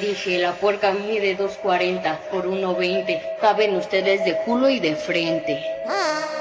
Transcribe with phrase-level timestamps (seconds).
[0.00, 3.38] dije, la puerca mide 2.40 por 1.20.
[3.40, 5.64] Caben ustedes de culo y de frente.
[5.86, 6.37] Ah,